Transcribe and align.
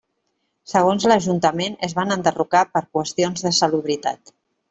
Segons 0.69 1.03
l'Ajuntament 1.09 1.75
es 1.89 1.93
van 1.99 2.15
enderrocar 2.17 2.63
per 2.77 2.83
qüestions 2.97 3.47
de 3.49 3.55
salubritat. 3.61 4.35